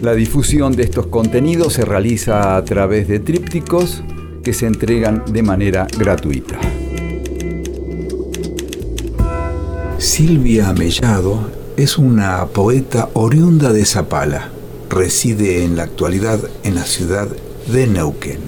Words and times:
La 0.00 0.14
difusión 0.14 0.76
de 0.76 0.84
estos 0.84 1.08
contenidos 1.08 1.72
se 1.72 1.84
realiza 1.84 2.56
a 2.56 2.64
través 2.64 3.08
de 3.08 3.18
trípticos 3.18 4.04
que 4.44 4.52
se 4.52 4.66
entregan 4.66 5.24
de 5.28 5.42
manera 5.42 5.88
gratuita. 5.98 6.56
Silvia 9.98 10.72
Mellado 10.72 11.50
es 11.76 11.98
una 11.98 12.46
poeta 12.46 13.08
oriunda 13.14 13.72
de 13.72 13.84
Zapala. 13.84 14.50
Reside 14.88 15.64
en 15.64 15.76
la 15.76 15.82
actualidad 15.82 16.38
en 16.62 16.76
la 16.76 16.84
ciudad 16.84 17.26
de 17.66 17.86
Neuquén. 17.88 18.38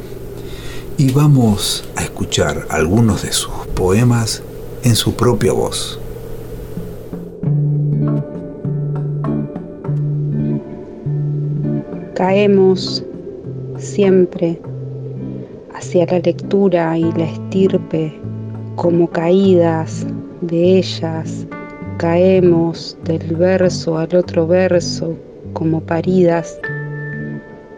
Y 0.98 1.10
vamos 1.10 1.84
a 1.96 2.04
escuchar 2.04 2.68
algunos 2.70 3.22
de 3.22 3.32
sus 3.32 3.52
poemas 3.74 4.44
en 4.84 4.94
su 4.94 5.14
propia 5.16 5.52
voz. 5.52 5.99
Caemos 12.20 13.02
siempre 13.78 14.60
hacia 15.74 16.04
la 16.04 16.18
lectura 16.18 16.98
y 16.98 17.10
la 17.12 17.24
estirpe 17.24 18.12
como 18.76 19.08
caídas 19.08 20.06
de 20.42 20.80
ellas 20.80 21.46
caemos 21.96 22.94
del 23.04 23.36
verso 23.36 23.96
al 23.96 24.14
otro 24.14 24.46
verso 24.46 25.16
como 25.54 25.80
paridas 25.80 26.60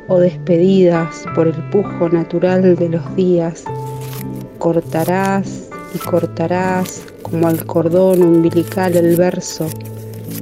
o 0.08 0.18
despedidas 0.18 1.24
por 1.36 1.46
el 1.46 1.70
pujo 1.70 2.08
natural 2.08 2.74
de 2.74 2.88
los 2.88 3.14
días. 3.14 3.62
Cortarás 4.58 5.70
y 5.94 5.98
cortarás 5.98 7.04
como 7.22 7.46
al 7.46 7.64
cordón 7.64 8.24
umbilical 8.24 8.96
el 8.96 9.14
verso 9.14 9.68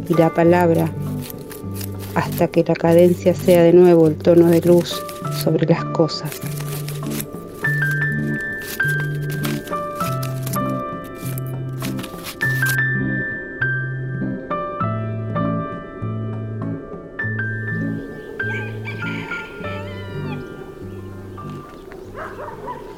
y 0.08 0.14
la 0.14 0.32
palabra 0.32 0.90
hasta 2.14 2.48
que 2.48 2.64
la 2.64 2.74
cadencia 2.74 3.34
sea 3.34 3.62
de 3.62 3.72
nuevo 3.72 4.08
el 4.08 4.16
tono 4.16 4.46
de 4.46 4.60
luz 4.60 5.00
sobre 5.42 5.66
las 5.66 5.84
cosas. 5.86 6.40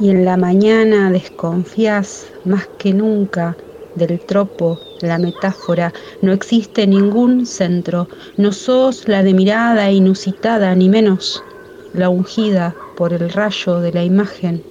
y 0.02 0.10
en 0.10 0.24
la 0.24 0.36
mañana 0.36 1.12
desconfías 1.12 2.26
más 2.44 2.66
que 2.76 2.92
nunca 2.92 3.56
del 3.94 4.20
tropo, 4.20 4.78
la 5.00 5.18
metáfora, 5.18 5.92
no 6.20 6.32
existe 6.32 6.86
ningún 6.86 7.46
centro, 7.46 8.08
no 8.36 8.52
sos 8.52 9.08
la 9.08 9.22
de 9.22 9.34
mirada 9.34 9.90
inusitada, 9.90 10.74
ni 10.74 10.88
menos 10.88 11.42
la 11.92 12.08
ungida 12.08 12.74
por 12.94 13.12
el 13.12 13.30
rayo 13.30 13.80
de 13.80 13.92
la 13.92 14.04
imagen. 14.04 14.62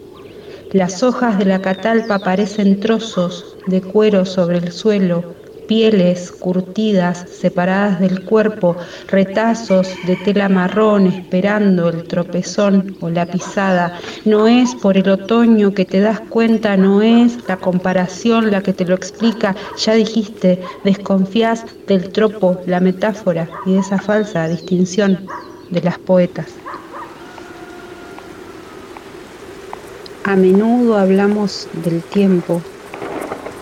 Las 0.71 1.03
hojas 1.03 1.37
de 1.37 1.45
la 1.45 1.61
catalpa 1.61 2.19
parecen 2.19 2.79
trozos 2.79 3.57
de 3.65 3.81
cuero 3.81 4.25
sobre 4.25 4.57
el 4.57 4.71
suelo, 4.71 5.35
pieles 5.71 6.33
curtidas, 6.33 7.25
separadas 7.31 8.01
del 8.01 8.25
cuerpo, 8.25 8.75
retazos 9.07 9.87
de 10.05 10.17
tela 10.17 10.49
marrón 10.49 11.07
esperando 11.07 11.87
el 11.87 12.03
tropezón 12.09 12.97
o 12.99 13.09
la 13.09 13.25
pisada. 13.25 13.97
No 14.25 14.47
es 14.47 14.75
por 14.75 14.97
el 14.97 15.07
otoño 15.07 15.73
que 15.73 15.85
te 15.85 16.01
das 16.01 16.19
cuenta, 16.19 16.75
no 16.75 17.01
es 17.01 17.37
la 17.47 17.55
comparación 17.55 18.51
la 18.51 18.61
que 18.61 18.73
te 18.73 18.83
lo 18.83 18.95
explica. 18.95 19.55
Ya 19.77 19.93
dijiste, 19.93 20.61
desconfías 20.83 21.63
del 21.87 22.09
tropo, 22.09 22.59
la 22.65 22.81
metáfora 22.81 23.47
y 23.65 23.75
de 23.75 23.79
esa 23.79 23.97
falsa 23.97 24.49
distinción 24.49 25.25
de 25.69 25.81
las 25.83 25.97
poetas. 25.99 26.47
A 30.25 30.35
menudo 30.35 30.97
hablamos 30.97 31.69
del 31.85 32.03
tiempo, 32.03 32.61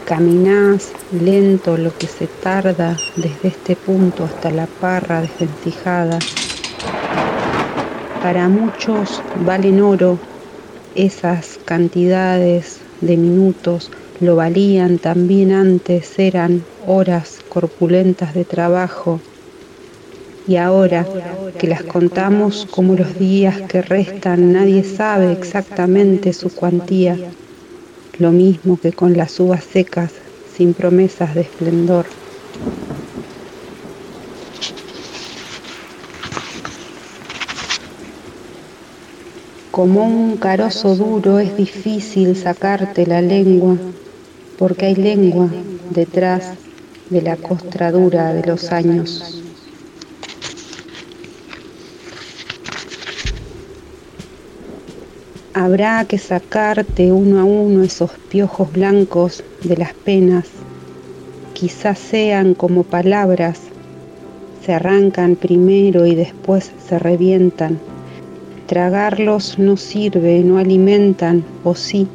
Caminás 0.10 0.92
lento 1.12 1.78
lo 1.78 1.96
que 1.96 2.08
se 2.08 2.26
tarda 2.26 2.98
desde 3.16 3.50
este 3.50 3.76
punto 3.76 4.24
hasta 4.24 4.50
la 4.50 4.66
parra 4.66 5.22
desvencijada. 5.22 6.18
Para 8.24 8.50
muchos 8.50 9.22
valen 9.46 9.80
oro 9.80 10.18
esas 10.96 11.60
cantidades 11.64 12.80
de 13.02 13.18
minutos, 13.18 13.92
lo 14.20 14.36
valían 14.36 14.98
también 14.98 15.52
antes, 15.52 16.18
eran 16.18 16.64
horas 16.88 17.42
corpulentas 17.48 18.34
de 18.34 18.46
trabajo. 18.46 19.20
Y 20.48 20.56
ahora 20.56 21.06
que 21.60 21.68
las 21.68 21.84
contamos 21.84 22.68
como 22.72 22.96
los 22.96 23.20
días 23.20 23.62
que 23.62 23.84
restan, 23.84 24.54
nadie 24.54 24.84
sabe 24.84 25.32
exactamente 25.34 26.34
su 26.34 26.50
cuantía 26.50 27.16
lo 28.20 28.32
mismo 28.32 28.78
que 28.78 28.92
con 28.92 29.16
las 29.16 29.40
uvas 29.40 29.64
secas 29.64 30.12
sin 30.56 30.74
promesas 30.74 31.34
de 31.36 31.42
esplendor. 31.42 32.06
Como 39.72 40.04
un 40.04 40.36
carozo 40.36 40.96
duro 40.96 41.40
es 41.40 41.56
difícil 41.56 42.36
sacarte 42.36 43.08
la 43.08 43.22
lengua, 43.22 43.78
porque 44.58 44.88
hay 44.88 44.96
lengua 44.96 45.50
detrás 45.92 46.56
de 47.10 47.22
la 47.22 47.38
costradura 47.38 48.34
de 48.34 48.46
los 48.46 48.74
años. 48.74 49.49
Habrá 55.56 56.06
que 56.06 56.20
sacarte 56.20 57.12
uno 57.12 57.40
a 57.40 57.44
uno 57.44 57.84
esos 57.84 58.12
piojos 58.30 58.72
blancos 58.72 59.44
de 59.64 59.78
las 59.78 59.94
penas. 59.94 60.48
Quizás 61.54 61.98
sean 61.98 62.54
como 62.54 62.84
palabras, 62.84 63.60
se 64.64 64.74
arrancan 64.74 65.36
primero 65.36 66.06
y 66.06 66.14
después 66.14 66.72
se 66.88 67.00
revientan. 67.00 67.80
Tragarlos 68.68 69.58
no 69.58 69.76
sirve, 69.76 70.44
no 70.44 70.60
alimentan, 70.60 71.44
o 71.64 71.74
sí, 71.74 72.08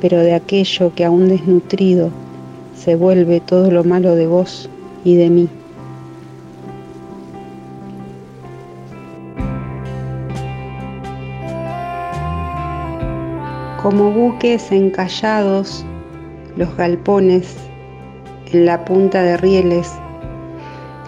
pero 0.00 0.18
de 0.18 0.34
aquello 0.34 0.92
que 0.96 1.04
aún 1.04 1.28
desnutrido 1.28 2.10
se 2.76 2.96
vuelve 2.96 3.38
todo 3.38 3.70
lo 3.70 3.84
malo 3.84 4.16
de 4.16 4.26
vos 4.26 4.68
y 5.04 5.14
de 5.14 5.30
mí. 5.30 5.48
Como 13.82 14.10
buques 14.10 14.72
encallados 14.72 15.84
los 16.56 16.76
galpones 16.76 17.54
en 18.52 18.66
la 18.66 18.84
punta 18.84 19.22
de 19.22 19.36
rieles. 19.36 19.92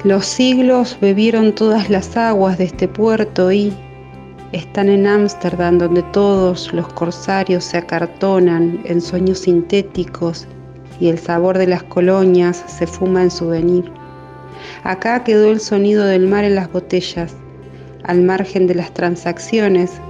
Los 0.05 0.25
siglos 0.25 0.97
bebieron 1.01 1.53
todas 1.53 1.91
las 1.91 2.17
aguas 2.17 2.59
de 2.59 2.65
este 2.65 2.87
puerto 2.87 3.51
y 3.51 3.73
están 4.53 4.89
en 4.89 5.07
Ámsterdam 5.07 5.79
donde 5.79 6.03
todos 6.13 6.73
los 6.73 6.87
corsarios 6.93 7.65
se 7.65 7.79
acartonan 7.79 8.81
en 8.85 9.01
sueños 9.01 9.41
sintéticos 9.41 10.47
y 11.01 11.09
el 11.09 11.19
sabor 11.19 11.59
de 11.59 11.67
las 11.67 11.83
colonias 11.83 12.65
se 12.69 12.87
fuma 12.87 13.25
en 13.25 13.31
souvenir. 13.33 13.91
Acá 14.85 15.25
quedó 15.25 15.51
el 15.51 15.59
sonido 15.59 16.05
del 16.05 16.29
mar 16.29 16.45
en 16.45 16.55
las 16.55 16.71
botellas, 16.71 17.35
al 18.05 18.23
margen 18.23 18.69
de 18.69 18.77
las 18.77 18.95
transacciones 18.95 20.01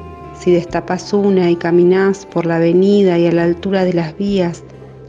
si 0.40 0.52
destapas 0.52 1.12
una 1.12 1.50
y 1.50 1.56
caminás 1.56 2.24
por 2.24 2.46
la 2.46 2.56
avenida 2.56 3.18
y 3.18 3.26
a 3.26 3.32
la 3.32 3.44
altura 3.44 3.84
de 3.84 3.92
las 3.92 4.16
vías, 4.16 4.64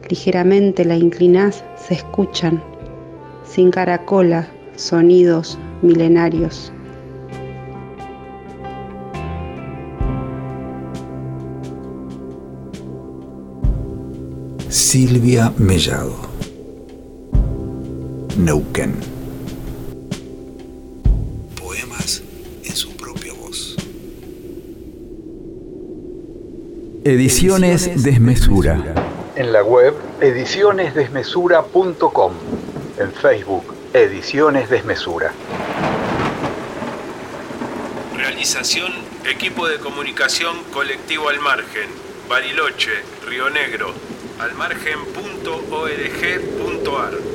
ligeramente 0.10 0.84
la 0.84 0.98
inclinás, 0.98 1.64
se 1.78 1.94
escuchan, 1.94 2.62
sin 3.46 3.72
caracola, 3.72 4.50
sonidos 4.76 5.58
milenarios. 5.82 6.74
Silvia 14.68 15.54
Mellado 15.58 16.16
Neuquén 18.38 18.96
Ediciones 27.04 28.04
Desmesura. 28.04 28.94
En 29.36 29.52
la 29.52 29.64
web 29.64 29.96
edicionesdesmesura.com. 30.22 32.34
En 33.00 33.12
Facebook 33.12 33.74
Ediciones 33.92 34.70
Desmesura. 34.70 35.34
Realización 38.16 38.92
Equipo 39.28 39.68
de 39.68 39.80
Comunicación 39.80 40.56
Colectivo 40.72 41.30
Al 41.30 41.40
Margen. 41.40 41.90
Bariloche, 42.30 42.92
Río 43.28 43.50
Negro. 43.50 43.96
Almargen.org.ar 44.40 47.31